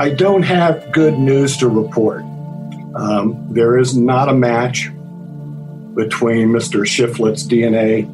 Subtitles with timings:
[0.00, 2.22] I don't have good news to report.
[2.94, 4.90] Um, there is not a match
[5.96, 6.86] between Mr.
[6.86, 8.04] Shiflett's DNA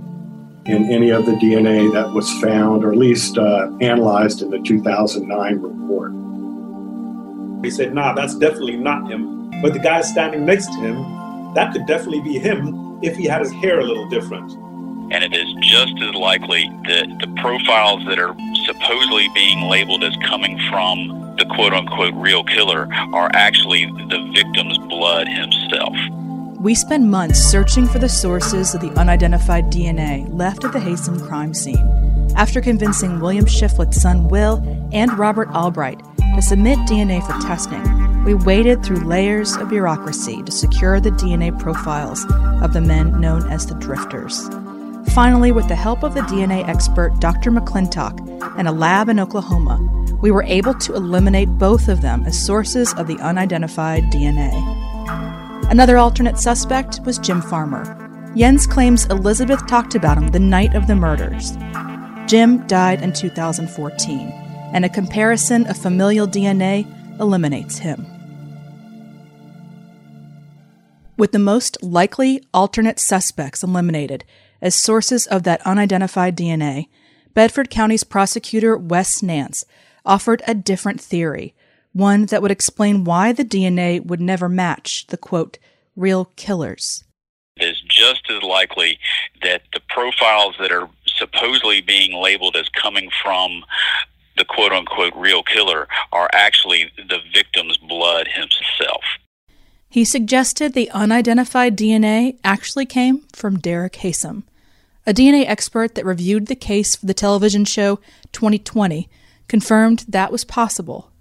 [0.64, 4.61] and any of the DNA that was found, or at least uh, analyzed in the
[4.61, 6.12] 2009 report.
[7.62, 9.51] He said, nah, that's definitely not him.
[9.61, 13.43] But the guy standing next to him, that could definitely be him if he had
[13.43, 14.51] his hair a little different.
[15.12, 20.16] And it is just as likely that the profiles that are supposedly being labeled as
[20.27, 25.95] coming from the quote unquote real killer are actually the victim's blood himself.
[26.61, 31.27] We spend months searching for the sources of the unidentified DNA left at the Haysom
[31.27, 32.33] crime scene.
[32.37, 36.01] After convincing William Shiflett's son Will and Robert Albright
[36.34, 37.83] to submit DNA for testing,
[38.25, 42.25] we waded through layers of bureaucracy to secure the DNA profiles
[42.62, 44.48] of the men known as the Drifters.
[45.14, 47.52] Finally, with the help of the DNA expert Dr.
[47.52, 48.18] McClintock
[48.59, 49.78] and a lab in Oklahoma,
[50.20, 54.50] we were able to eliminate both of them as sources of the unidentified DNA.
[55.70, 57.84] Another alternate suspect was Jim Farmer.
[58.36, 61.56] Jens claims Elizabeth talked about him the night of the murders.
[62.27, 64.19] Jim died in 2014,
[64.72, 66.84] and a comparison of familial DNA
[67.20, 68.05] eliminates him.
[71.17, 74.25] With the most likely alternate suspects eliminated
[74.61, 76.89] as sources of that unidentified DNA,
[77.34, 79.65] Bedford County's prosecutor Wes Nance
[80.05, 81.55] offered a different theory,
[81.92, 85.59] one that would explain why the DNA would never match the quote,
[85.95, 87.05] real killers.
[87.57, 88.98] It is just as likely
[89.42, 93.65] that the profiles that are supposedly being labeled as coming from
[94.37, 99.05] the quote unquote real killer are actually the victim's blood himself.
[99.95, 104.42] He suggested the unidentified DNA actually came from Derek Haysom,
[105.06, 108.01] a DNA expert that reviewed the case for the television show
[108.33, 109.09] 2020
[109.47, 111.12] confirmed that was possible.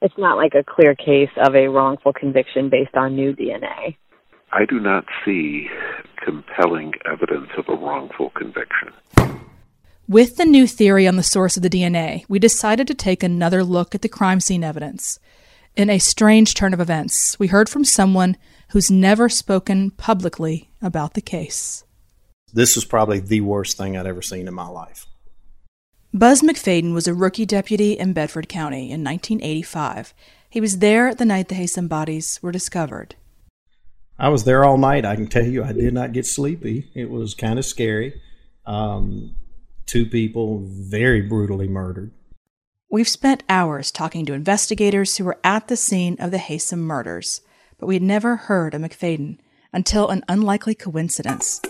[0.00, 3.96] It's not like a clear case of a wrongful conviction based on new DNA.
[4.52, 5.66] I do not see
[6.24, 8.92] compelling evidence of a wrongful conviction.
[10.06, 13.64] With the new theory on the source of the DNA, we decided to take another
[13.64, 15.18] look at the crime scene evidence.
[15.78, 18.36] In a strange turn of events, we heard from someone
[18.70, 21.84] who's never spoken publicly about the case.
[22.52, 25.06] This was probably the worst thing I'd ever seen in my life.
[26.12, 30.14] Buzz McFadden was a rookie deputy in Bedford County in 1985.
[30.50, 33.14] He was there the night the Haysom bodies were discovered.
[34.18, 35.04] I was there all night.
[35.04, 36.90] I can tell you, I did not get sleepy.
[36.96, 38.20] It was kind of scary.
[38.66, 39.36] Um,
[39.86, 42.10] two people very brutally murdered.
[42.90, 47.42] We've spent hours talking to investigators who were at the scene of the Haysom murders,
[47.78, 49.36] but we had never heard of McFadden
[49.74, 51.60] until an unlikely coincidence.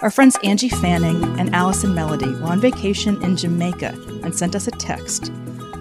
[0.00, 3.94] Our friends Angie Fanning and Allison Melody were on vacation in Jamaica
[4.24, 5.30] and sent us a text.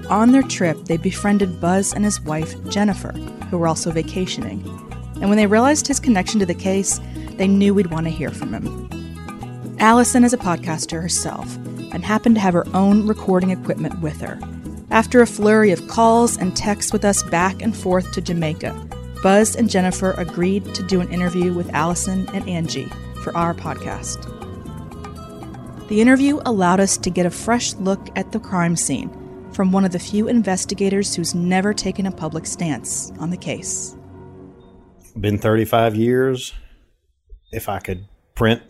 [0.09, 3.13] On their trip, they befriended Buzz and his wife, Jennifer,
[3.49, 4.59] who were also vacationing.
[5.21, 6.99] And when they realized his connection to the case,
[7.37, 9.77] they knew we'd want to hear from him.
[9.79, 11.57] Allison is a podcaster herself
[11.93, 14.39] and happened to have her own recording equipment with her.
[14.89, 18.73] After a flurry of calls and texts with us back and forth to Jamaica,
[19.23, 22.91] Buzz and Jennifer agreed to do an interview with Allison and Angie
[23.23, 24.27] for our podcast.
[25.87, 29.09] The interview allowed us to get a fresh look at the crime scene
[29.51, 33.95] from one of the few investigators who's never taken a public stance on the case.
[35.19, 36.53] Been 35 years.
[37.51, 38.61] If I could print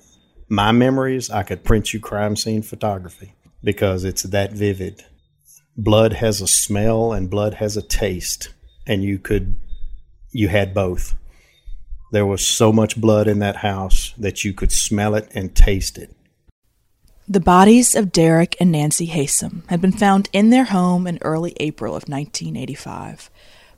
[0.51, 5.05] my memories, I could print you crime scene photography because it's that vivid.
[5.77, 8.53] Blood has a smell and blood has a taste,
[8.85, 9.55] and you could,
[10.31, 11.15] you had both.
[12.11, 15.97] There was so much blood in that house that you could smell it and taste
[15.97, 16.13] it.
[17.29, 21.55] The bodies of Derek and Nancy Haysom had been found in their home in early
[21.61, 23.29] April of 1985.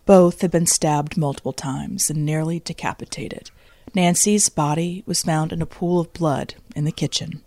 [0.07, 3.51] Both had been stabbed multiple times and nearly decapitated.
[3.95, 7.41] Nancy's body was found in a pool of blood in the kitchen.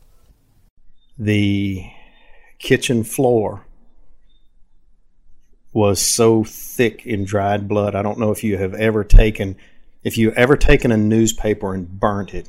[1.18, 1.90] The
[2.58, 3.66] kitchen floor
[5.72, 7.94] was so thick in dried blood.
[7.94, 9.56] I don't know if you have ever taken
[10.02, 12.48] if you ever taken a newspaper and burnt it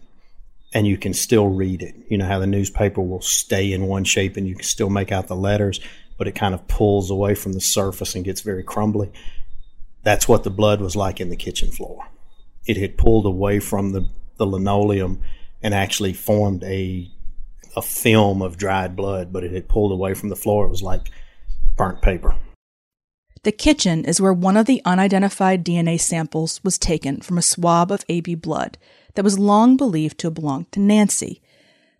[0.73, 4.03] and you can still read it, you know how the newspaper will stay in one
[4.03, 5.79] shape and you can still make out the letters,
[6.17, 9.11] but it kind of pulls away from the surface and gets very crumbly.
[10.03, 12.07] That's what the blood was like in the kitchen floor.
[12.65, 14.07] It had pulled away from the,
[14.37, 15.21] the linoleum
[15.61, 17.11] and actually formed a
[17.75, 20.65] a film of dried blood, but it had pulled away from the floor.
[20.65, 21.11] It was like
[21.75, 22.35] burnt paper.
[23.43, 27.91] The kitchen is where one of the unidentified DNA samples was taken from a swab
[27.91, 28.79] of AB blood
[29.13, 31.41] that was long believed to have belonged to Nancy.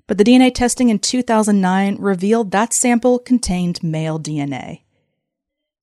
[0.07, 4.81] But the DNA testing in 2009 revealed that sample contained male DNA.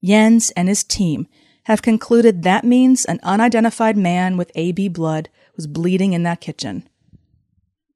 [0.02, 1.28] Jens and his team
[1.64, 6.88] have concluded that means an unidentified man with AB blood was bleeding in that kitchen.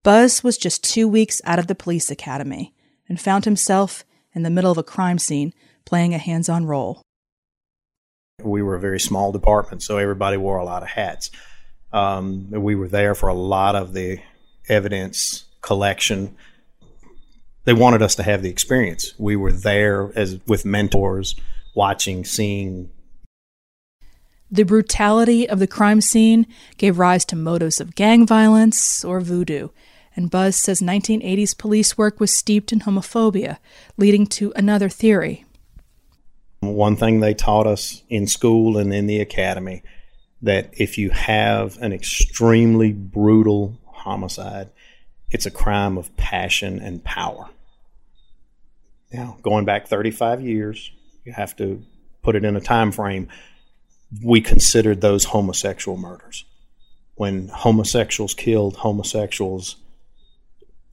[0.08, 2.72] Buzz was just two weeks out of the police academy
[3.10, 5.52] and found himself in the middle of a crime scene
[5.84, 7.02] playing a hands on role.
[8.42, 11.30] We were a very small department, so everybody wore a lot of hats.
[11.92, 14.20] Um, we were there for a lot of the
[14.66, 16.34] evidence collection.
[17.64, 19.12] They wanted us to have the experience.
[19.18, 21.36] We were there as with mentors,
[21.74, 22.88] watching, seeing.
[24.50, 26.46] The brutality of the crime scene
[26.78, 29.68] gave rise to motives of gang violence or voodoo,
[30.18, 33.58] and Buzz says 1980s police work was steeped in homophobia,
[33.96, 35.44] leading to another theory.
[36.58, 39.84] One thing they taught us in school and in the academy
[40.42, 44.70] that if you have an extremely brutal homicide,
[45.30, 47.48] it's a crime of passion and power.
[49.12, 50.90] Now, going back 35 years,
[51.24, 51.80] you have to
[52.22, 53.28] put it in a time frame.
[54.20, 56.44] We considered those homosexual murders.
[57.14, 59.76] When homosexuals killed homosexuals,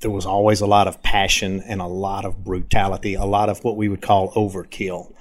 [0.01, 3.63] there was always a lot of passion and a lot of brutality, a lot of
[3.63, 5.13] what we would call overkill.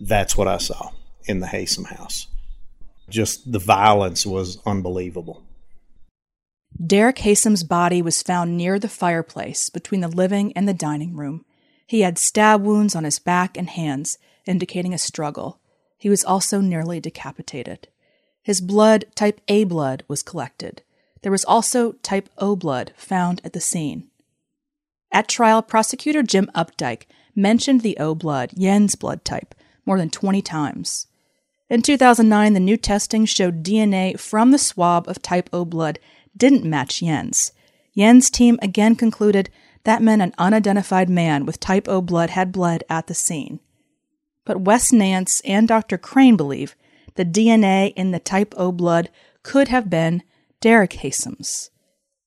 [0.00, 0.90] That's what I saw
[1.24, 2.28] in the Haysom house.
[3.08, 5.42] Just the violence was unbelievable.
[6.84, 11.44] Derek Haysom's body was found near the fireplace between the living and the dining room.
[11.86, 15.60] He had stab wounds on his back and hands, indicating a struggle.
[15.98, 17.88] He was also nearly decapitated.
[18.42, 20.82] His blood, type A blood, was collected.
[21.22, 24.08] There was also type O blood found at the scene.
[25.12, 29.54] At trial, prosecutor Jim Updike mentioned the O blood, Jens' blood type,
[29.86, 31.06] more than 20 times.
[31.68, 35.98] In 2009, the new testing showed DNA from the swab of type O blood
[36.36, 37.52] didn't match Jens'.
[37.96, 39.50] Jens' team again concluded
[39.84, 43.60] that meant an unidentified man with type O blood had bled at the scene.
[44.44, 45.98] But Wes Nance and Dr.
[45.98, 46.74] Crane believe
[47.14, 49.10] the DNA in the type O blood
[49.42, 50.22] could have been
[50.62, 51.70] Derek Haysom's.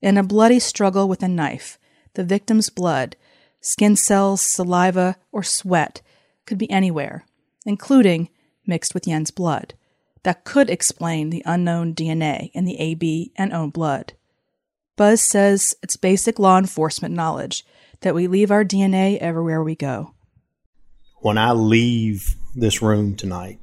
[0.02, 1.80] In a bloody struggle with a knife,
[2.16, 3.16] the victim's blood,
[3.62, 6.02] skin cells, saliva, or sweat
[6.46, 7.24] could be anywhere,
[7.66, 8.28] including
[8.68, 9.74] mixed with Jens' blood
[10.24, 14.14] that could explain the unknown DNA in the AB and O blood.
[14.98, 17.66] Buzz says it's basic law enforcement knowledge
[18.02, 20.14] that we leave our DNA everywhere we go.
[21.22, 23.60] When I leave this room tonight,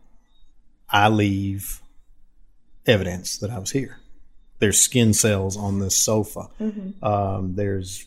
[0.89, 1.83] I leave
[2.87, 3.99] evidence that I was here.
[4.63, 6.49] There's skin cells on this sofa.
[6.61, 7.05] Mm-hmm.
[7.05, 8.07] Um, there's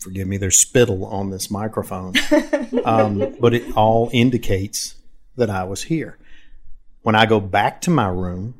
[0.00, 2.14] forgive me, there's spittle on this microphone.
[2.84, 4.94] um, but it all indicates
[5.34, 6.16] that I was here.
[7.02, 8.54] When I go back to my room,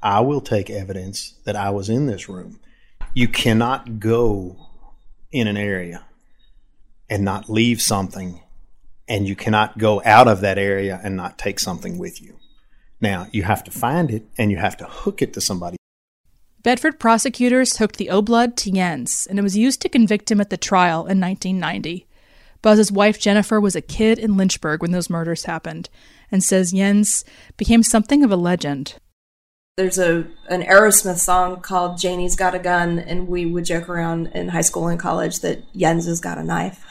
[0.00, 2.60] I will take evidence that I was in this room.
[3.14, 4.68] You cannot go
[5.32, 6.04] in an area
[7.10, 8.40] and not leave something,
[9.08, 12.36] and you cannot go out of that area and not take something with you.
[13.00, 15.77] Now, you have to find it and you have to hook it to somebody.
[16.68, 20.38] Bedford prosecutors hooked the O blood to Jens, and it was used to convict him
[20.38, 22.06] at the trial in 1990.
[22.60, 25.88] Buzz's wife Jennifer was a kid in Lynchburg when those murders happened,
[26.30, 27.24] and says Jens
[27.56, 28.96] became something of a legend.
[29.78, 34.26] There's a an Aerosmith song called Janie's Got a Gun, and we would joke around
[34.34, 36.84] in high school and college that Jens has got a knife.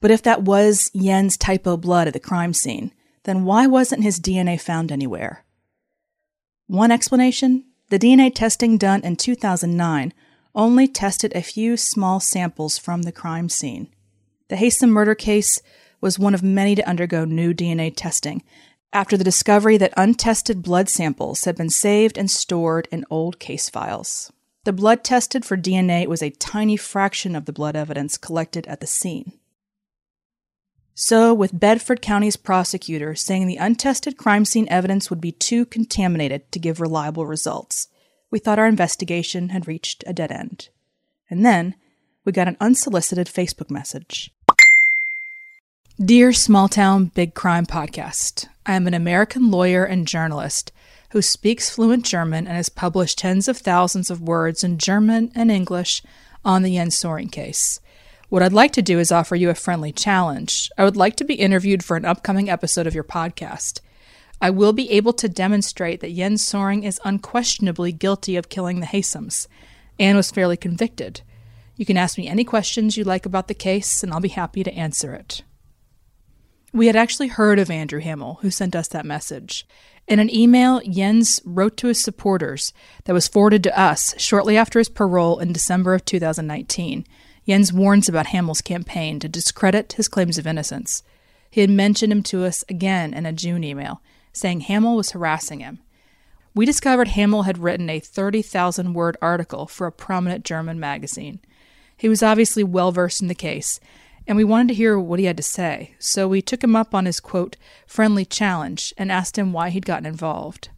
[0.00, 2.92] But if that was Jens' type O blood at the crime scene,
[3.24, 5.44] then why wasn't his DNA found anywhere?
[6.68, 10.12] One explanation the DNA testing done in 2009
[10.54, 13.88] only tested a few small samples from the crime scene.
[14.48, 15.60] The Haysom murder case
[16.00, 18.42] was one of many to undergo new DNA testing
[18.92, 23.68] after the discovery that untested blood samples had been saved and stored in old case
[23.68, 24.32] files.
[24.64, 28.80] The blood tested for DNA was a tiny fraction of the blood evidence collected at
[28.80, 29.32] the scene.
[30.96, 36.52] So, with Bedford County's prosecutor saying the untested crime scene evidence would be too contaminated
[36.52, 37.88] to give reliable results,
[38.30, 40.68] we thought our investigation had reached a dead end.
[41.28, 41.74] And then
[42.24, 44.30] we got an unsolicited Facebook message.
[46.02, 50.70] Dear Small Town Big Crime Podcast, I am an American lawyer and journalist
[51.10, 55.50] who speaks fluent German and has published tens of thousands of words in German and
[55.50, 56.02] English
[56.44, 57.80] on the Jens case.
[58.34, 60.68] What I'd like to do is offer you a friendly challenge.
[60.76, 63.78] I would like to be interviewed for an upcoming episode of your podcast.
[64.40, 68.86] I will be able to demonstrate that Jens Söring is unquestionably guilty of killing the
[68.86, 69.46] Haysoms
[70.00, 71.20] and was fairly convicted.
[71.76, 74.64] You can ask me any questions you like about the case, and I'll be happy
[74.64, 75.44] to answer it.
[76.72, 79.64] We had actually heard of Andrew Hammel, who sent us that message.
[80.08, 82.72] In an email, Jens wrote to his supporters
[83.04, 87.06] that was forwarded to us shortly after his parole in December of 2019.
[87.46, 91.02] Jens warns about Hammel's campaign to discredit his claims of innocence.
[91.50, 94.00] He had mentioned him to us again in a June email,
[94.32, 95.78] saying Hammel was harassing him.
[96.54, 101.40] We discovered Hammel had written a 30,000 word article for a prominent German magazine.
[101.96, 103.78] He was obviously well versed in the case,
[104.26, 106.94] and we wanted to hear what he had to say, so we took him up
[106.94, 110.70] on his quote, friendly challenge and asked him why he'd gotten involved.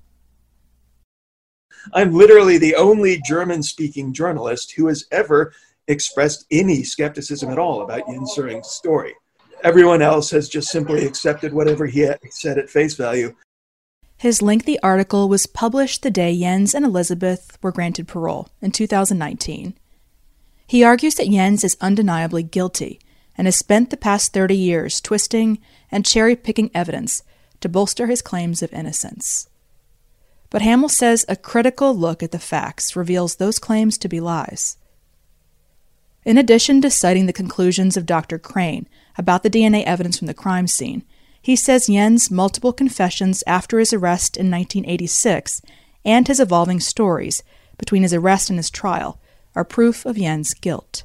[1.92, 5.52] I'm literally the only German speaking journalist who has ever
[5.88, 9.14] expressed any skepticism at all about Jens Söring's story.
[9.62, 13.34] Everyone else has just simply accepted whatever he said at face value.
[14.18, 19.74] His lengthy article was published the day Jens and Elizabeth were granted parole in 2019.
[20.66, 22.98] He argues that Jens is undeniably guilty
[23.36, 25.58] and has spent the past 30 years twisting
[25.90, 27.22] and cherry picking evidence
[27.60, 29.48] to bolster his claims of innocence.
[30.50, 34.76] But Hammel says a critical look at the facts reveals those claims to be lies.
[36.26, 38.36] In addition to citing the conclusions of Dr.
[38.36, 41.04] Crane about the DNA evidence from the crime scene,
[41.40, 45.62] he says Jens' multiple confessions after his arrest in 1986
[46.04, 47.44] and his evolving stories
[47.78, 49.20] between his arrest and his trial
[49.54, 51.04] are proof of Jens' guilt.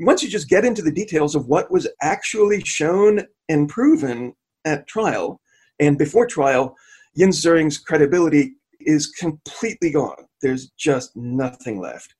[0.00, 4.34] Once you just get into the details of what was actually shown and proven
[4.64, 5.40] at trial
[5.78, 6.74] and before trial,
[7.16, 10.26] Jens Söring's credibility is completely gone.
[10.40, 12.16] There's just nothing left.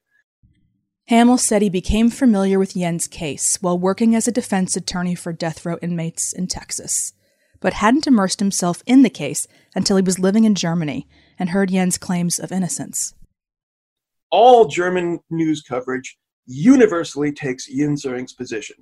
[1.09, 5.33] Hammel said he became familiar with Jens' case while working as a defense attorney for
[5.33, 7.13] death row inmates in Texas,
[7.61, 11.71] but hadn't immersed himself in the case until he was living in Germany and heard
[11.71, 13.15] Jens' claims of innocence.
[14.31, 16.17] All German news coverage
[16.47, 18.77] universally takes Jens Söring's position.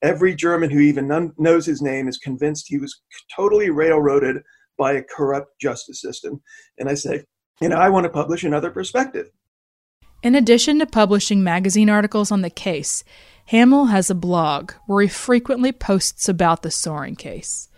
[0.00, 3.02] Every German who even knows his name is convinced he was
[3.34, 4.42] totally railroaded
[4.78, 6.40] by a corrupt justice system.
[6.78, 7.24] And I say,
[7.60, 9.30] you know, I want to publish another perspective.
[10.24, 13.04] In addition to publishing magazine articles on the case,
[13.50, 17.68] Hammel has a blog where he frequently posts about the Söring case.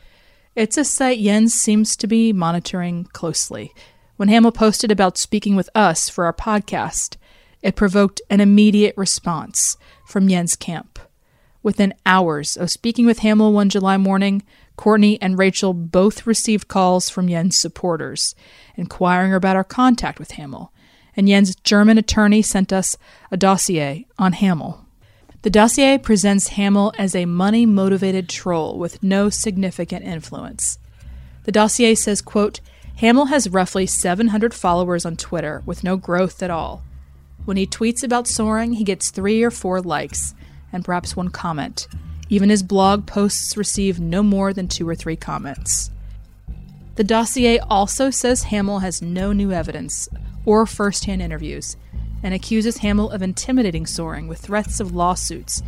[0.54, 3.74] It's a site Jens seems to be monitoring closely.
[4.14, 7.16] When Hammel posted about speaking with us for our podcast,
[7.62, 9.76] it provoked an immediate response
[10.06, 11.00] from Jens Camp.
[11.64, 14.44] Within hours of speaking with Hammel one July morning,
[14.76, 18.36] Courtney and Rachel both received calls from Jens supporters,
[18.76, 20.72] inquiring about our contact with Hammel,
[21.16, 22.96] and Jens' German attorney sent us
[23.30, 24.84] a dossier on Hammel.
[25.42, 30.78] The dossier presents Hammel as a money motivated troll with no significant influence.
[31.44, 32.60] The dossier says, quote,
[32.96, 36.82] Hammel has roughly 700 followers on Twitter with no growth at all.
[37.44, 40.34] When he tweets about Söring, he gets three or four likes
[40.72, 41.86] and perhaps one comment.
[42.28, 45.90] Even his blog posts receive no more than two or three comments.
[46.96, 50.08] The dossier also says Hammel has no new evidence
[50.46, 51.76] or first hand interviews
[52.22, 55.62] and accuses Hammel of intimidating Söring with threats of lawsuits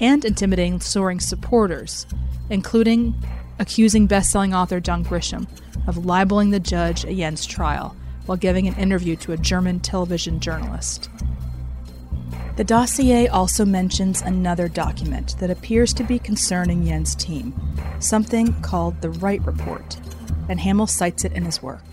[0.00, 2.06] and intimidating Söring's supporters,
[2.50, 3.14] including
[3.58, 5.48] accusing best-selling author John Grisham
[5.88, 10.38] of libeling the judge at Jens' trial while giving an interview to a German television
[10.38, 11.08] journalist.
[12.56, 17.54] The dossier also mentions another document that appears to be concerning Jens' team,
[18.00, 19.96] something called the Wright Report,
[20.48, 21.87] and Hammel cites it in his work.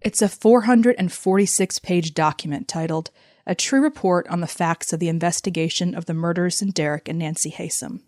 [0.00, 3.10] It's a 446 page document titled
[3.46, 7.18] A True Report on the Facts of the Investigation of the Murders in Derek and
[7.18, 8.02] Nancy Haysom.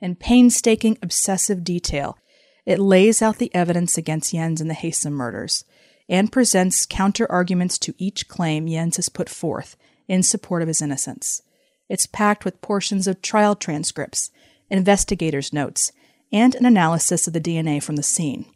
[0.00, 2.16] In painstaking, obsessive detail,
[2.64, 5.64] it lays out the evidence against Jens in the Haysom murders
[6.08, 9.76] and presents counter arguments to each claim Jens has put forth
[10.08, 11.42] in support of his innocence.
[11.90, 14.30] It's packed with portions of trial transcripts,
[14.70, 15.92] investigators' notes,
[16.32, 18.46] and an analysis of the DNA from the scene.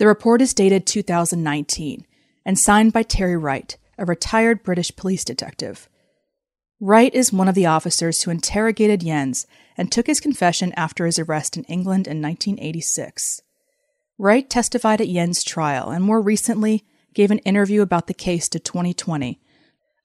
[0.00, 2.06] The report is dated 2019
[2.46, 5.90] and signed by Terry Wright, a retired British police detective.
[6.80, 11.18] Wright is one of the officers who interrogated Jens and took his confession after his
[11.18, 13.42] arrest in England in 1986.
[14.16, 18.58] Wright testified at Jens' trial and more recently gave an interview about the case to
[18.58, 19.38] 2020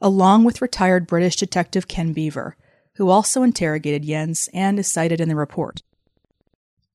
[0.01, 2.57] along with retired British detective Ken Beever,
[2.95, 5.83] who also interrogated Jens and is cited in the report.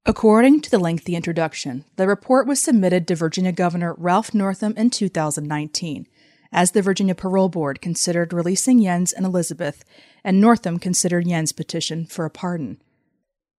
[0.06, 4.88] According to the lengthy introduction, the report was submitted to Virginia Governor Ralph Northam in
[4.88, 6.06] 2019,
[6.50, 9.84] as the Virginia Parole Board considered releasing Jens and Elizabeth,
[10.24, 12.80] and Northam considered Jens' petition for a pardon.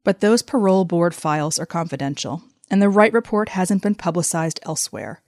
[0.04, 5.22] But those parole board files are confidential, and the Wright report hasn't been publicized elsewhere.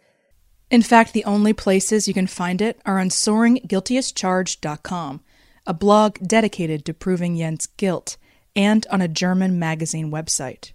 [0.72, 5.22] In fact, the only places you can find it are on SöringGuiltyAsCharged.com,
[5.68, 8.18] a blog dedicated to proving Jens' guilt,
[8.56, 10.72] and on a German magazine website.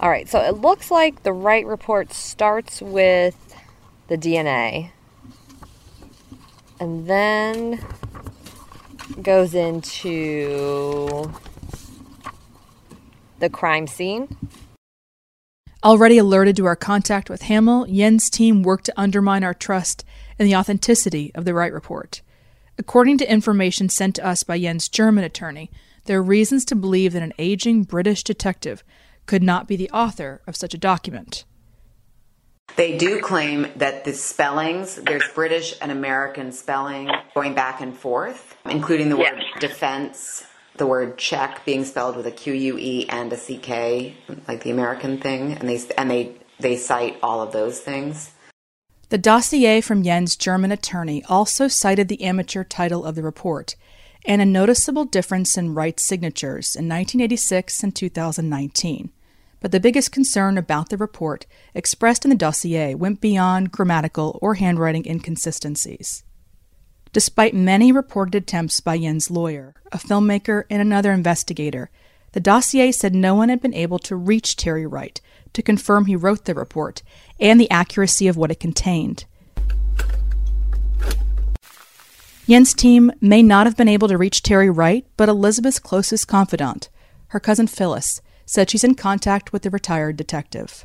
[0.00, 3.36] All right, so it looks like the Wright report starts with
[4.08, 4.92] the DNA
[6.80, 7.84] and then
[9.22, 11.30] goes into
[13.40, 14.34] the crime scene.
[15.84, 20.02] Already alerted to our contact with Hammel, Jens' team worked to undermine our trust
[20.38, 22.22] in the authenticity of the Wright report.
[22.78, 25.70] According to information sent to us by Jens' German attorney,
[26.06, 28.82] there are reasons to believe that an aging British detective
[29.30, 31.44] could not be the author of such a document.
[32.74, 38.56] They do claim that the spellings, there's British and American spelling going back and forth,
[38.64, 40.44] including the word defense,
[40.78, 44.16] the word check being spelled with a Q U E and a C K,
[44.48, 48.32] like the American thing, and they and they they cite all of those things.
[49.10, 53.76] The dossier from Jens' German attorney also cited the amateur title of the report
[54.26, 59.12] and a noticeable difference in Wright's signatures in 1986 and 2019.
[59.60, 64.54] But the biggest concern about the report expressed in the dossier went beyond grammatical or
[64.54, 66.24] handwriting inconsistencies.
[67.12, 71.90] Despite many reported attempts by Jens' lawyer, a filmmaker, and another investigator,
[72.32, 75.20] the dossier said no one had been able to reach Terry Wright
[75.52, 77.02] to confirm he wrote the report
[77.40, 79.24] and the accuracy of what it contained.
[82.48, 86.88] Jens' team may not have been able to reach Terry Wright, but Elizabeth's closest confidant,
[87.28, 90.84] her cousin Phyllis, said she's in contact with the retired detective.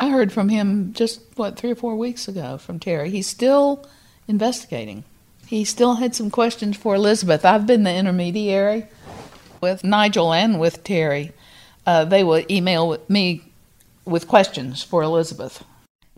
[0.00, 3.10] I heard from him just, what, three or four weeks ago from Terry.
[3.10, 3.86] He's still
[4.26, 5.04] investigating.
[5.46, 7.44] He still had some questions for Elizabeth.
[7.44, 8.88] I've been the intermediary
[9.60, 11.30] with Nigel and with Terry.
[11.86, 13.42] Uh, they will email me
[14.04, 15.62] with questions for Elizabeth.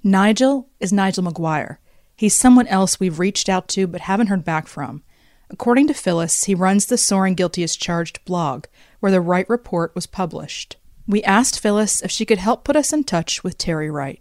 [0.02, 1.76] Nigel is Nigel McGuire.
[2.16, 5.02] He's someone else we've reached out to but haven't heard back from.
[5.50, 8.64] According to Phyllis, he runs the Söring Guilty as Charged blog,
[9.00, 10.76] where the Wright report was published.
[11.06, 14.20] We asked Phyllis if she could help put us in touch with Terry Wright.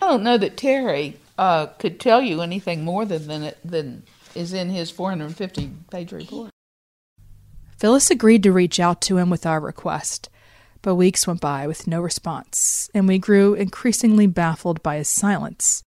[0.00, 4.04] I don't know that Terry uh, could tell you anything more than than, it, than
[4.34, 6.50] is in his 450 page report.
[7.78, 10.28] Phyllis agreed to reach out to him with our request,
[10.82, 15.82] but weeks went by with no response, and we grew increasingly baffled by his silence.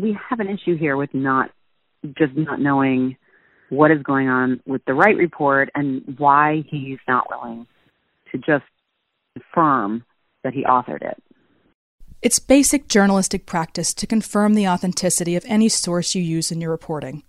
[0.00, 1.50] We have an issue here with not
[2.16, 3.16] just not knowing
[3.72, 7.66] what is going on with the Wright report and why he's not willing
[8.30, 8.66] to just
[9.32, 10.04] confirm
[10.44, 11.22] that he authored it.
[12.20, 16.70] It's basic journalistic practice to confirm the authenticity of any source you use in your
[16.70, 17.22] reporting.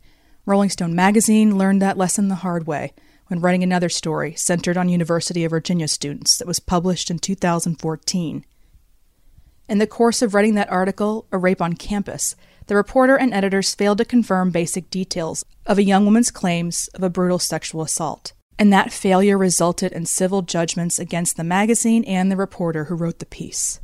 [0.46, 2.92] Rolling Stone magazine learned that lesson the hard way
[3.28, 8.46] when writing another story centered on University of Virginia students that was published in 2014.
[9.70, 12.36] In the course of writing that article, A Rape on Campus,
[12.68, 17.04] the reporter and editors failed to confirm basic details of a young woman's claims of
[17.04, 18.34] a brutal sexual assault.
[18.58, 23.20] And that failure resulted in civil judgments against the magazine and the reporter who wrote
[23.20, 23.80] the piece.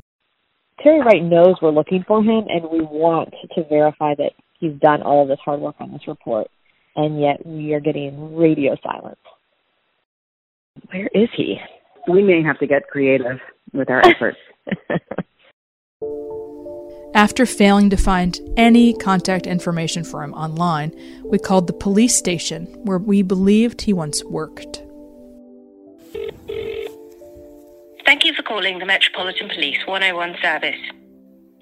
[0.82, 5.02] Terry Wright knows we're looking for him, and we want to verify that he's done
[5.02, 6.48] all of this hard work on this report,
[6.96, 9.18] and yet we are getting radio silence.
[10.90, 11.56] Where is he?
[12.08, 13.38] We may have to get creative
[13.72, 14.38] with our efforts.
[17.14, 20.94] After failing to find any contact information for him online,
[21.24, 24.82] we called the police station where we believed he once worked.
[28.06, 30.80] Thank you for calling the Metropolitan Police 101 service.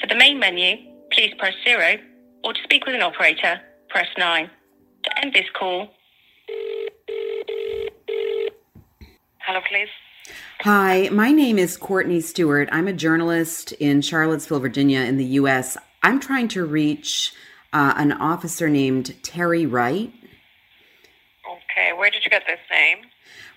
[0.00, 0.76] For the main menu,
[1.12, 1.96] please press 0,
[2.44, 4.50] or to speak with an operator, press 9.
[5.04, 5.88] To end this call.
[9.38, 9.88] Hello, please.
[10.62, 12.68] Hi, my name is Courtney Stewart.
[12.72, 15.76] I'm a journalist in Charlottesville, Virginia, in the U.S.
[16.02, 17.32] I'm trying to reach
[17.72, 20.12] uh, an officer named Terry Wright.
[21.46, 22.98] Okay, where did you get this name?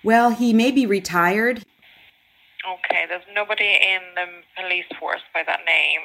[0.04, 1.64] Well, he may be retired.
[2.72, 6.02] Okay, there's nobody in the police force by that name.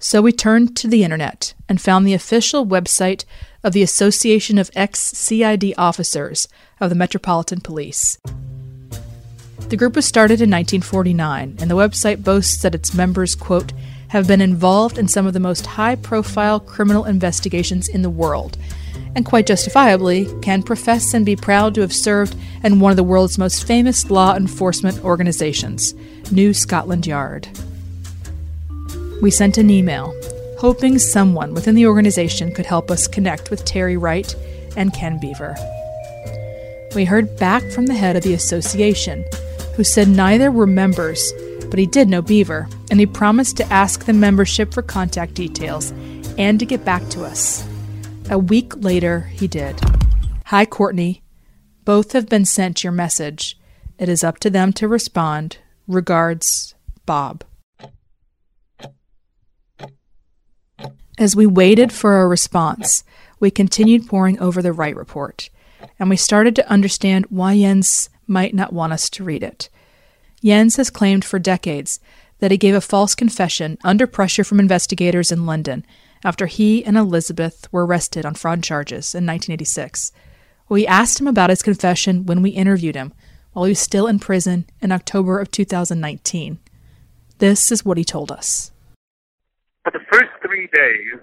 [0.00, 3.24] So we turned to the internet and found the official website
[3.62, 6.48] of the Association of Ex CID Officers
[6.80, 8.18] of the Metropolitan Police.
[9.68, 13.72] The group was started in 1949, and the website boasts that its members, quote,
[14.08, 18.58] have been involved in some of the most high profile criminal investigations in the world,
[19.14, 23.02] and quite justifiably can profess and be proud to have served in one of the
[23.02, 25.94] world's most famous law enforcement organizations,
[26.30, 27.48] New Scotland Yard.
[29.22, 30.14] We sent an email,
[30.58, 34.34] hoping someone within the organization could help us connect with Terry Wright
[34.76, 35.56] and Ken Beever.
[36.94, 39.24] We heard back from the head of the association,
[39.74, 41.32] who said neither were members,
[41.70, 45.92] but he did know Beever, and he promised to ask the membership for contact details
[46.38, 47.66] and to get back to us.
[48.30, 49.80] A week later, he did.
[50.46, 51.22] Hi, Courtney.
[51.84, 53.58] Both have been sent your message.
[53.98, 55.58] It is up to them to respond.
[55.88, 56.74] Regards,
[57.06, 57.44] Bob.
[61.18, 63.04] As we waited for a response,
[63.40, 65.50] we continued poring over the Wright report,
[65.98, 69.68] and we started to understand why Jens might not want us to read it.
[70.44, 72.00] Jens has claimed for decades
[72.40, 75.86] that he gave a false confession under pressure from investigators in London
[76.24, 80.12] after he and Elizabeth were arrested on fraud charges in 1986.
[80.68, 83.12] We asked him about his confession when we interviewed him
[83.52, 86.58] while he was still in prison in October of 2019.
[87.38, 88.72] This is what he told us.
[89.84, 91.20] For the first three days,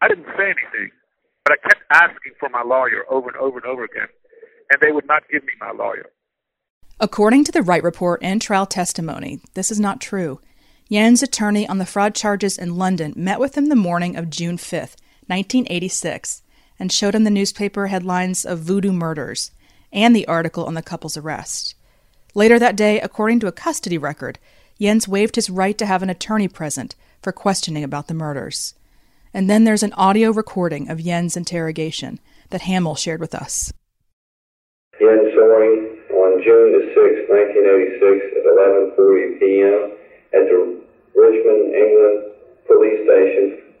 [0.00, 0.90] I didn't say anything,
[1.44, 4.08] but I kept asking for my lawyer over and over and over again,
[4.70, 6.10] and they would not give me my lawyer.
[7.00, 10.40] According to the Wright report and trial testimony, this is not true.
[10.90, 14.58] Jens' attorney on the fraud charges in London met with him the morning of June
[14.58, 14.80] 5,
[15.26, 16.42] 1986,
[16.78, 19.50] and showed him the newspaper headlines of voodoo murders
[19.92, 21.74] and the article on the couple's arrest.
[22.34, 24.38] Later that day, according to a custody record,
[24.80, 28.74] Jens waived his right to have an attorney present for questioning about the murders.
[29.34, 32.20] And then there's an audio recording of Jens' interrogation
[32.50, 33.72] that Hammel shared with us.
[35.02, 38.46] Jens Soering on June the 6th, 1986 at
[38.94, 39.98] 11.40 p.m.
[40.30, 40.78] at the
[41.18, 42.18] Richmond, England
[42.70, 43.74] police station.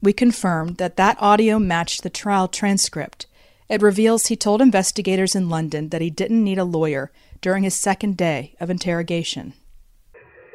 [0.00, 3.26] We confirmed that that audio matched the trial transcript.
[3.68, 7.74] It reveals he told investigators in London that he didn't need a lawyer during his
[7.74, 9.52] second day of interrogation.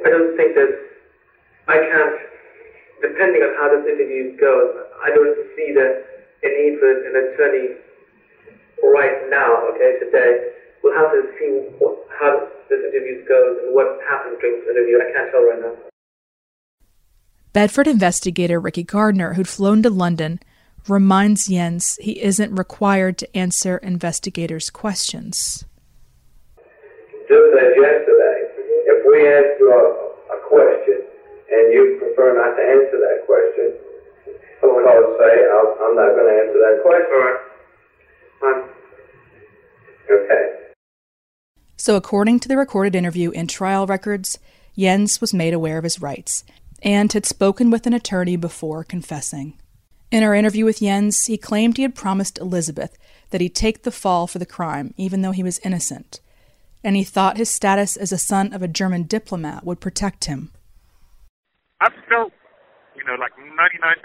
[0.03, 0.81] I don't think that
[1.67, 2.17] I can't,
[3.03, 6.03] depending on how this interview goes, I don't see the
[6.41, 7.86] a need for an attorney
[8.83, 10.53] right now, okay, today.
[10.83, 14.99] We'll have to see what, how this interview goes and what happens during this interview.
[14.99, 15.73] I can't tell right now.
[17.53, 20.39] Bedford investigator Ricky Gardner, who'd flown to London,
[20.87, 25.65] reminds Jens he isn't required to answer investigators' questions.
[27.27, 28.37] Just as yesterday,
[28.87, 29.83] if we ask you a,
[30.31, 31.01] a question
[31.51, 33.73] and you prefer not to answer that question,
[34.61, 37.46] because say, i am not going to answer that question.
[38.43, 38.67] Okay.
[41.75, 44.39] So, according to the recorded interview in trial records,
[44.77, 46.43] Jens was made aware of his rights
[46.83, 49.57] and had spoken with an attorney before confessing.
[50.11, 52.97] In our interview with Jens, he claimed he had promised Elizabeth
[53.31, 56.21] that he'd take the fall for the crime, even though he was innocent,
[56.83, 60.51] and he thought his status as a son of a German diplomat would protect him.
[61.81, 62.31] I'm still,
[62.95, 63.97] you know, like 99%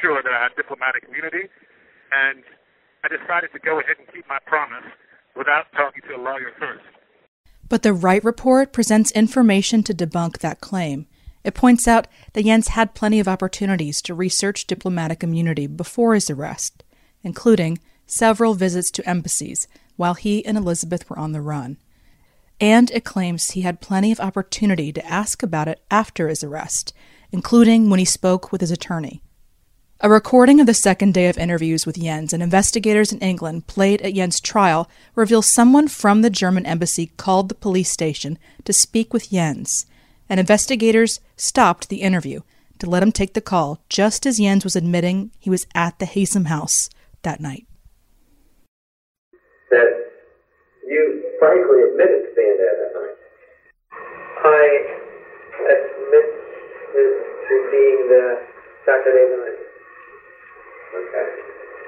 [0.00, 1.48] sure that I had diplomatic immunity,
[2.12, 2.44] and
[3.04, 4.84] I decided to go ahead and keep my promise
[5.36, 6.84] without talking to a lawyer first.
[7.68, 11.06] But the Wright report presents information to debunk that claim.
[11.44, 16.30] It points out that Jens had plenty of opportunities to research diplomatic immunity before his
[16.30, 16.82] arrest,
[17.22, 21.76] including several visits to embassies while he and Elizabeth were on the run.
[22.60, 26.92] And it claims he had plenty of opportunity to ask about it after his arrest,
[27.30, 29.22] including when he spoke with his attorney.
[30.00, 34.00] A recording of the second day of interviews with Jens and investigators in England played
[34.02, 39.12] at Jens' trial reveals someone from the German embassy called the police station to speak
[39.12, 39.86] with Jens,
[40.28, 42.42] and investigators stopped the interview
[42.78, 46.06] to let him take the call just as Jens was admitting he was at the
[46.06, 46.88] Haysom house
[47.22, 47.66] that night.
[49.72, 50.12] That
[50.86, 53.16] you frankly admitted to being there that night.
[54.44, 54.62] I
[55.74, 56.26] admit
[56.94, 58.46] to being there
[58.86, 59.67] Saturday night.
[60.88, 61.26] Okay.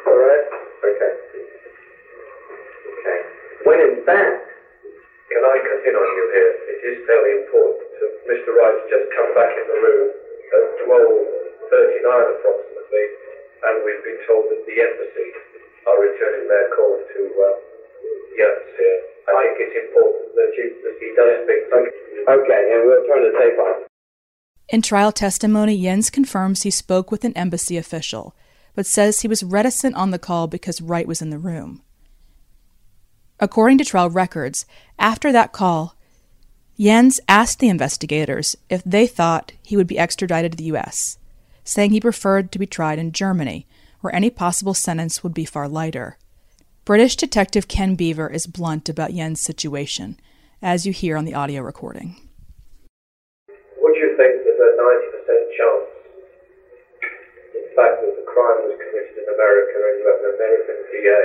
[0.06, 0.44] All right.
[0.84, 1.12] Okay.
[2.84, 3.18] Okay.
[3.64, 4.44] When in fact,
[5.32, 6.52] can I cut in on you here?
[6.68, 7.80] It is fairly important.
[8.28, 8.52] Mr.
[8.52, 13.04] Wright's just come back in the room at 12.39 approximately,
[13.64, 15.28] and we've been told that the embassy
[15.88, 17.48] are returning their call to uh,
[18.36, 19.00] Jens here.
[19.32, 21.62] I think it's important that, you, that he does speak.
[21.72, 23.88] Okay, and we'll turn the tape on.
[24.68, 28.34] In trial testimony, Jens confirms he spoke with an embassy official
[28.80, 31.82] but says he was reticent on the call because Wright was in the room.
[33.38, 34.64] According to trial records,
[34.98, 35.96] after that call,
[36.78, 41.18] Jens asked the investigators if they thought he would be extradited to the U.S.,
[41.62, 43.66] saying he preferred to be tried in Germany,
[44.00, 46.16] where any possible sentence would be far lighter.
[46.86, 50.18] British detective Ken Beever is blunt about Jens' situation,
[50.62, 52.16] as you hear on the audio recording.
[53.76, 54.49] Would you think
[57.80, 61.24] fact, that the crime was committed in America and you have an American DA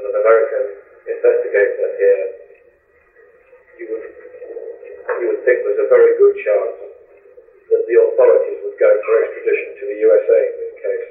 [0.00, 0.64] and an American
[1.04, 2.24] investigator here,
[3.76, 4.06] you would,
[5.20, 6.76] you would think there's a very good chance
[7.68, 11.08] that the authorities would go for extradition to the USA in this case.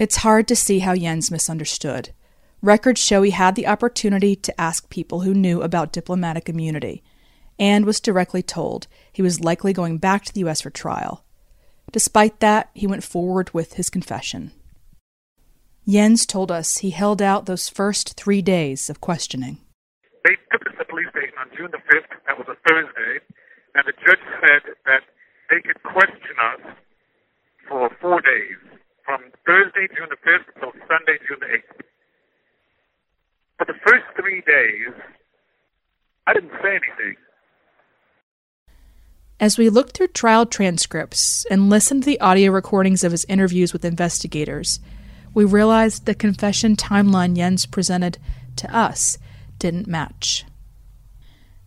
[0.00, 2.16] It's hard to see how Jens misunderstood.
[2.62, 7.02] Records show he had the opportunity to ask people who knew about diplomatic immunity
[7.58, 10.62] and was directly told he was likely going back to the U.S.
[10.62, 11.24] for trial.
[11.92, 14.52] Despite that, he went forward with his confession.
[15.88, 19.58] Jens told us he held out those first three days of questioning.
[20.24, 23.18] They took us to the police station on June the 5th, that was a Thursday,
[23.74, 25.02] and the judge said that
[25.50, 26.62] they could question us
[27.68, 28.60] for four days,
[29.04, 31.82] from Thursday, June the 5th, till Sunday, June the 8th.
[33.58, 34.94] For the first three days,
[36.26, 37.16] I didn't say anything.
[39.40, 43.72] As we looked through trial transcripts and listened to the audio recordings of his interviews
[43.72, 44.80] with investigators,
[45.32, 48.18] we realized the confession timeline Jens presented
[48.56, 49.16] to us
[49.58, 50.44] didn't match.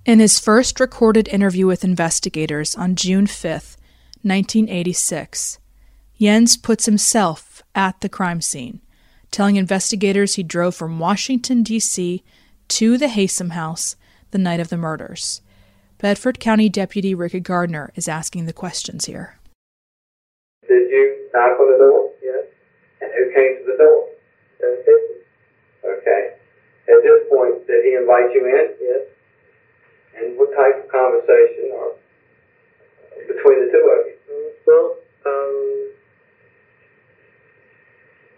[0.05, 3.77] In his first recorded interview with investigators on June 5,
[4.21, 5.57] 1986,
[6.21, 8.81] Jens puts himself at the crime scene,
[9.31, 12.23] telling investigators he drove from Washington, D.C.
[12.67, 13.95] to the Haysom house
[14.29, 15.41] the night of the murders.
[16.03, 19.39] Bedford County Deputy Ricky Gardner is asking the questions here.
[20.67, 22.11] Did you knock on the door?
[22.21, 22.43] Yes.
[22.99, 24.11] And who came to the door?
[24.59, 26.35] Uh, okay.
[26.91, 28.75] At this point, did he invite you in?
[28.83, 29.07] Yes.
[30.19, 31.95] And what type of conversation or
[33.23, 34.19] between the two of you?
[34.67, 35.55] Well, um,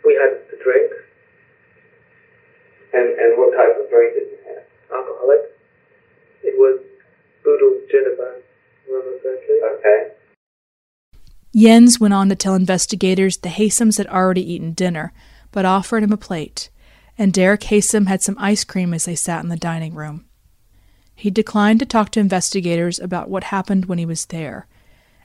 [0.06, 0.93] we had a drink.
[2.93, 4.62] And and what type of drink did you have?
[4.93, 5.49] Alcoholic.
[6.43, 6.78] It was
[7.45, 8.41] Boodle Jennifer.
[8.89, 9.55] Remember correctly?
[9.63, 10.12] Okay.
[11.55, 15.13] Jens went on to tell investigators the Haysoms had already eaten dinner,
[15.51, 16.69] but offered him a plate,
[17.17, 20.25] and Derek Haysom had some ice cream as they sat in the dining room.
[21.15, 24.67] He declined to talk to investigators about what happened when he was there,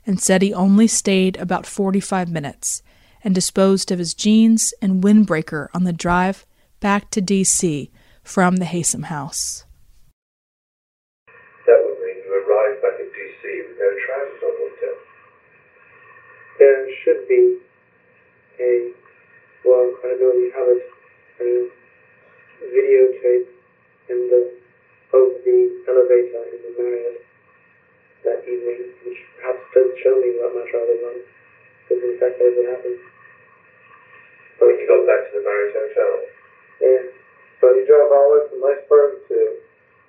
[0.07, 2.81] and said he only stayed about 45 minutes
[3.23, 6.45] and disposed of his jeans and windbreaker on the drive
[6.79, 7.91] back to D.C.
[8.23, 9.65] from the Haysom house.
[11.67, 14.97] That would mean you arrived back in DC with no trousers on, wouldn't it?
[16.61, 17.57] There should be
[18.61, 18.93] a,
[19.65, 20.85] well, I know we have it,
[21.41, 21.49] a
[22.69, 23.49] videotape
[24.13, 24.53] in the,
[25.09, 25.57] of the
[25.89, 27.25] elevator in the Marriott
[28.29, 31.25] that evening, which perhaps does show me what my travel was,
[31.89, 33.01] because in fact that what happened.
[34.61, 36.13] When you got back to the Marriott Hotel?
[36.77, 37.09] Yeah.
[37.57, 39.37] So you drove all the way from Lynchburg to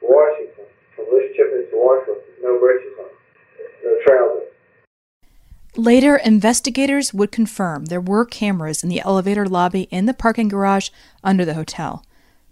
[0.05, 0.69] Washington,
[1.01, 3.09] from Lish Chippens to Washington, no britches on,
[3.89, 4.53] no trousers.
[5.93, 10.89] Later, investigators would confirm there were cameras in the elevator lobby in the parking garage
[11.23, 12.03] under the hotel,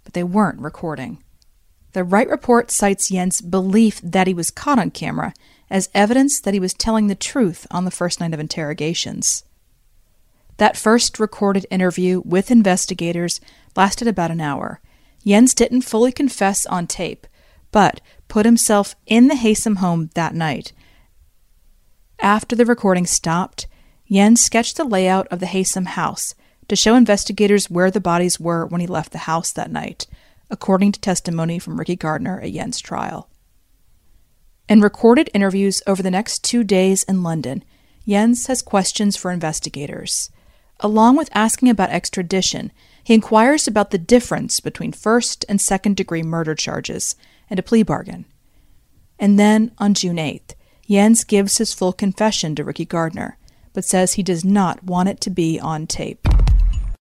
[0.05, 1.24] but they weren't recording.
[1.94, 5.33] The Wright report cites Jens' belief that he was caught on camera
[5.70, 9.44] as evidence that he was telling the truth on the first night of interrogations.
[10.59, 13.40] That first recorded interview with investigators
[13.74, 14.83] lasted about an hour.
[15.26, 17.26] Jens didn't fully confess on tape,
[17.72, 20.74] but put himself in the Haysom home that night.
[22.22, 23.66] After the recording stopped,
[24.11, 26.35] Jens sketched the layout of the Haysom house
[26.68, 30.06] to show investigators where the bodies were when he left the house that night,
[30.50, 33.30] according to testimony from Ricky Gardner at Jens' trial.
[34.68, 37.64] In recorded interviews over the next two days in London,
[38.06, 40.30] Jens has questions for investigators.
[40.80, 42.70] Along with asking about extradition,
[43.02, 47.16] he inquires about the difference between first and second degree murder charges
[47.48, 48.26] and a plea bargain.
[49.18, 50.54] And then, on June 8th,
[50.90, 53.38] Jens gives his full confession to Ricky Gardner,
[53.72, 56.26] but says he does not want it to be on tape.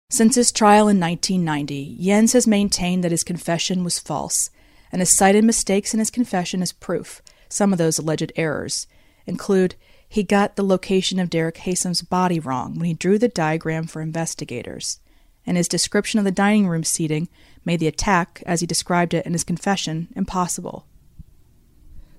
[0.09, 4.49] Since his trial in 1990, Jens has maintained that his confession was false
[4.91, 7.21] and has cited mistakes in his confession as proof.
[7.51, 8.87] Some of those alleged errors
[9.27, 9.75] include
[10.09, 14.01] he got the location of Derek Haysom's body wrong when he drew the diagram for
[14.01, 15.01] investigators,
[15.45, 17.29] and his description of the dining room seating
[17.67, 20.87] made the attack, as he described it in his confession, impossible.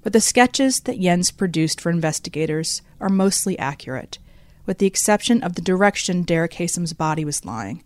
[0.05, 4.19] But the sketches that Jens produced for investigators are mostly accurate,
[4.67, 7.83] with the exception of the direction Derek Haysom's body was lying.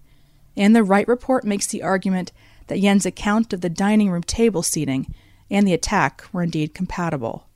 [0.58, 2.34] And the Wright report makes the argument
[2.67, 5.15] that Jens' account of the dining room table seating
[5.49, 7.47] and the attack were indeed compatible.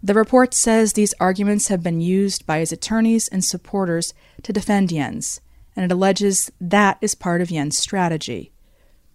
[0.00, 4.90] The report says these arguments have been used by his attorneys and supporters to defend
[4.90, 5.40] Jens,
[5.74, 8.52] and it alleges that is part of Jens' strategy.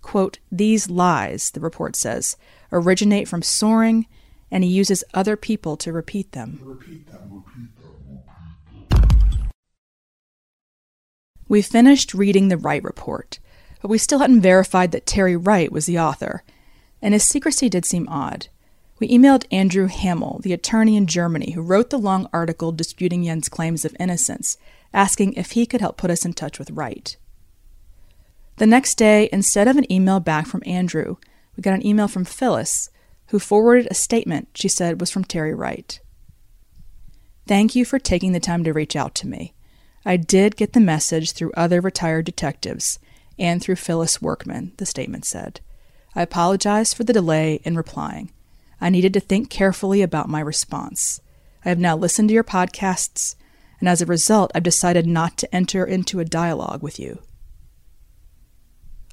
[0.02, 2.36] Quote, These lies, the report says,
[2.72, 4.06] originate from Söring,
[4.52, 6.80] and he uses other people to repeat them.
[11.50, 13.40] We finished reading the Wright report,
[13.82, 16.44] but we still hadn't verified that Terry Wright was the author,
[17.02, 18.48] and his secrecy did seem odd.
[19.00, 23.48] We emailed Andrew Hammel, the attorney in Germany who wrote the long article disputing Jens'
[23.48, 24.58] claims of innocence,
[24.94, 27.16] asking if he could help put us in touch with Wright.
[28.58, 31.18] The next day, instead of an email back from Andrew,
[31.58, 32.90] we got an email from Phyllis,
[33.28, 36.00] who forwarded a statement she said was from Terry Wright.
[37.48, 39.54] Thank you for taking the time to reach out to me.
[40.06, 43.00] I did get the message through other retired detectives
[43.40, 45.60] and through Phyllis Workman, the statement said.
[46.16, 48.32] I apologize for the delay in replying.
[48.80, 51.20] I needed to think carefully about my response.
[51.66, 53.36] I have now listened to your podcasts,
[53.80, 57.20] and as a result, I've decided not to enter into a dialogue with you.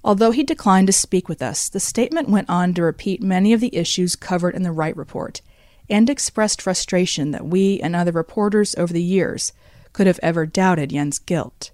[0.05, 3.61] Although he declined to speak with us, the statement went on to repeat many of
[3.61, 5.41] the issues covered in the Wright report
[5.89, 9.53] and expressed frustration that we and other reporters over the years
[9.95, 11.71] could have ever doubted Jens' guilt.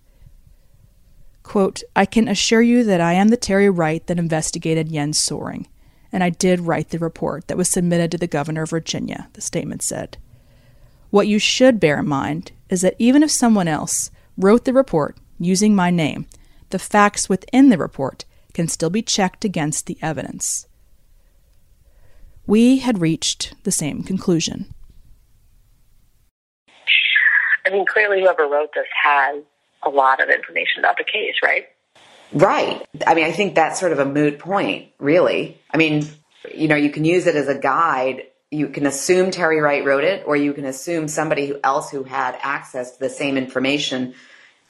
[1.42, 5.66] Quote, I can assure you that I am the Terry Wright that investigated Jens Söring,
[6.12, 9.40] and I did write the report that was submitted to the governor of Virginia, the
[9.40, 10.18] statement said.
[11.10, 15.16] What you should bear in mind is that even if someone else wrote the report
[15.40, 16.26] using my name,
[16.70, 20.66] the facts within the report can still be checked against the evidence.
[22.46, 24.74] We had reached the same conclusion.
[27.66, 29.42] I mean, clearly, whoever wrote this has
[29.82, 31.66] a lot of information about the case, right?
[32.32, 32.84] Right.
[33.06, 35.58] I mean, I think that's sort of a moot point, really.
[35.72, 36.08] I mean,
[36.52, 38.22] you know, you can use it as a guide.
[38.50, 42.36] You can assume Terry Wright wrote it, or you can assume somebody else who had
[42.42, 44.14] access to the same information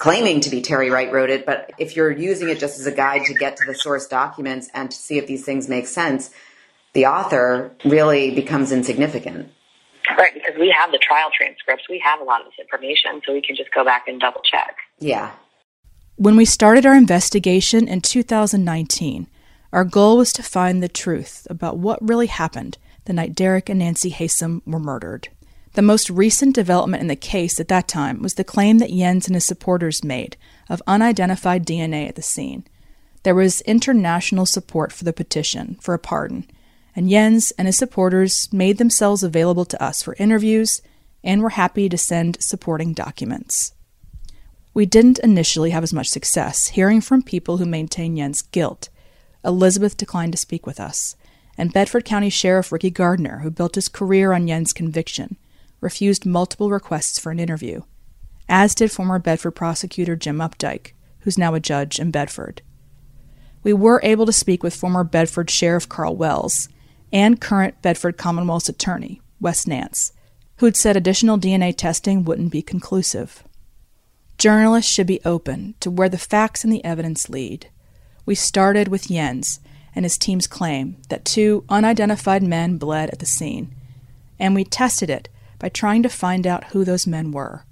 [0.01, 1.47] claiming to be Terry Wright wrote it.
[1.47, 4.69] But if you're using it just as a guide to get to the source documents
[4.75, 6.31] and to see if these things make sense,
[6.95, 9.53] the author really becomes insignificant.
[10.19, 11.85] Right, because we have the trial transcripts.
[11.89, 14.41] We have a lot of this information, so we can just go back and double
[14.43, 14.75] check.
[14.99, 15.31] Yeah.
[16.17, 19.29] When we started our investigation in 2019,
[19.73, 23.79] our goal was to find the truth about what really happened the night Derek and
[23.79, 25.29] Nancy Haysom were murdered.
[25.75, 29.27] The most recent development in the case at that time was the claim that Jens
[29.27, 30.37] and his supporters made
[30.69, 32.65] of unidentified DNA at the scene.
[33.23, 36.47] There was international support for the petition for a pardon,
[36.97, 40.83] and Jens and his supporters made themselves available to us for interviews
[41.23, 43.73] and were happy to send supporting documents.
[44.75, 48.89] We didn't initially have as much success hearing from people who maintain Jens' guilt.
[49.45, 51.15] Elizabeth declined to speak with us,
[51.57, 55.37] and Bedford County Sheriff Ricky Gardner, who built his career on Jens' conviction,
[55.81, 57.83] refused multiple requests for an interview,
[58.49, 62.63] as did former Bedford prosecutor Jim Updike, who's now a judge in Bedford.
[63.63, 66.69] We were able to speak with former Bedford Sheriff Carl Wells
[67.13, 70.13] and current Bedford Commonwealth's attorney, Wes Nance,
[70.57, 73.45] who'd said additional DNA testing wouldn't be conclusive.
[74.39, 77.69] Journalists should be open to where the facts and the evidence lead.
[78.25, 79.61] We started with Jens
[79.95, 83.75] and his team's claim that two unidentified men bled at the scene,
[84.39, 85.29] and we tested it
[85.61, 87.65] by trying to find out who those men were.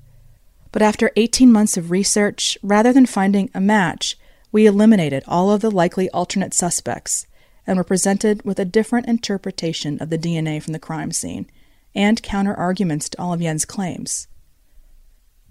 [0.71, 4.17] But after 18 months of research, rather than finding a match,
[4.53, 7.27] we eliminated all of the likely alternate suspects
[7.67, 11.51] and were presented with a different interpretation of the DNA from the crime scene
[11.95, 14.29] and counter arguments to all of Jens' claims.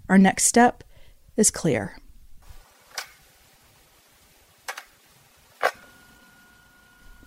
[0.08, 0.82] Our next step
[1.36, 1.96] is clear.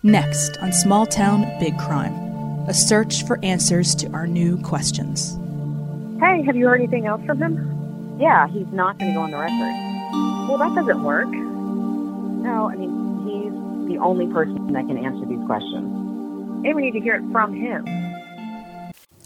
[0.02, 2.31] Next on Small Town Big Crime,
[2.72, 5.36] a search for answers to our new questions.
[6.20, 8.16] Hey, have you heard anything else from him?
[8.18, 10.48] Yeah, he's not going to go on the record.
[10.48, 11.28] Well, that doesn't work.
[11.28, 12.88] No, I mean,
[13.28, 15.84] he's the only person that can answer these questions.
[16.64, 17.84] And we need to hear it from him.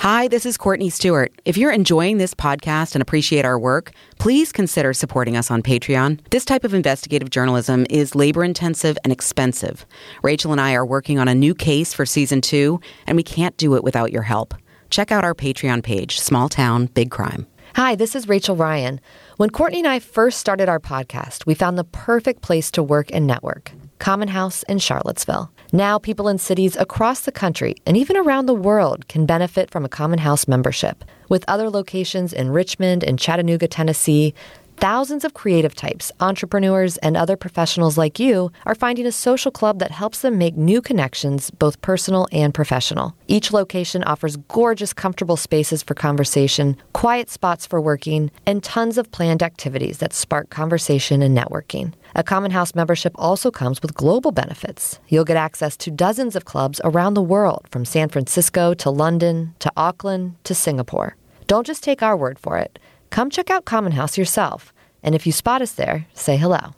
[0.08, 1.32] Hi, this is Courtney Stewart.
[1.44, 3.90] If you're enjoying this podcast and appreciate our work,
[4.20, 6.20] please consider supporting us on Patreon.
[6.30, 9.84] This type of investigative journalism is labor intensive and expensive.
[10.22, 13.56] Rachel and I are working on a new case for season two, and we can't
[13.56, 14.54] do it without your help.
[14.90, 17.44] Check out our Patreon page, Small Town, Big Crime.
[17.74, 19.00] Hi, this is Rachel Ryan.
[19.38, 23.10] When Courtney and I first started our podcast, we found the perfect place to work
[23.12, 25.50] and network Common House in Charlottesville.
[25.76, 29.84] Now, people in cities across the country and even around the world can benefit from
[29.84, 31.04] a Common House membership.
[31.28, 34.32] With other locations in Richmond and Chattanooga, Tennessee,
[34.78, 39.78] Thousands of creative types, entrepreneurs, and other professionals like you are finding a social club
[39.78, 43.16] that helps them make new connections, both personal and professional.
[43.26, 49.10] Each location offers gorgeous, comfortable spaces for conversation, quiet spots for working, and tons of
[49.12, 51.94] planned activities that spark conversation and networking.
[52.14, 55.00] A Common House membership also comes with global benefits.
[55.08, 59.54] You'll get access to dozens of clubs around the world, from San Francisco to London
[59.60, 61.16] to Auckland to Singapore.
[61.46, 62.78] Don't just take our word for it.
[63.10, 64.72] Come check out Common House yourself.
[65.02, 66.76] And if you spot us there, say hello.